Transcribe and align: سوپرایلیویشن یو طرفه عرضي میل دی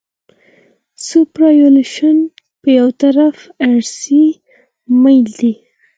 سوپرایلیویشن 1.07 2.17
یو 2.77 2.87
طرفه 3.01 3.43
عرضي 3.67 4.23
میل 5.03 5.27
دی 5.37 5.53